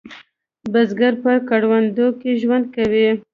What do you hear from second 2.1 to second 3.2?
کې ژوند کوي